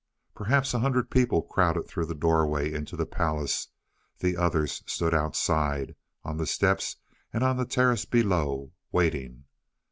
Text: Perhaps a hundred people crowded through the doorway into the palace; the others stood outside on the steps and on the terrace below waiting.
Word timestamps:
Perhaps 0.33 0.73
a 0.73 0.79
hundred 0.79 1.11
people 1.11 1.43
crowded 1.43 1.87
through 1.87 2.07
the 2.07 2.15
doorway 2.15 2.73
into 2.73 2.95
the 2.97 3.05
palace; 3.05 3.67
the 4.17 4.35
others 4.35 4.81
stood 4.87 5.13
outside 5.13 5.93
on 6.23 6.37
the 6.37 6.47
steps 6.47 6.95
and 7.31 7.43
on 7.43 7.57
the 7.57 7.65
terrace 7.65 8.05
below 8.05 8.71
waiting. 8.91 9.43